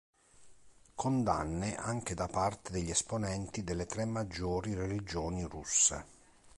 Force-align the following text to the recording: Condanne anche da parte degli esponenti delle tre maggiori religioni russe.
Condanne 0.95 1.75
anche 1.77 2.15
da 2.15 2.25
parte 2.27 2.71
degli 2.71 2.89
esponenti 2.89 3.63
delle 3.63 3.85
tre 3.85 4.03
maggiori 4.05 4.73
religioni 4.73 5.43
russe. 5.43 6.05